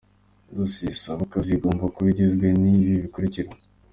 Dossier 0.55 0.89
isaba 0.95 1.21
akazi 1.27 1.49
igomba 1.55 1.85
kuba 1.95 2.07
igizwe 2.13 2.47
n’ibi 2.61 2.93
bikurikira:.;. 3.03 3.51